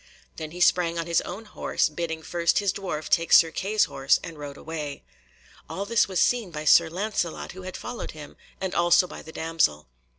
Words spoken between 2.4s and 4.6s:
his dwarf take Sir Kay's horse, and rode